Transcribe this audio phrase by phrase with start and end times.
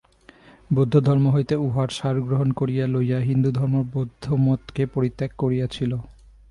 [0.71, 5.91] বৌদ্ধধর্ম হইতে উহার সার গ্রহণ করিয়া লইয়া হিন্দুধর্ম বৌদ্ধমতকে পরিত্যাগ করিয়াছিল।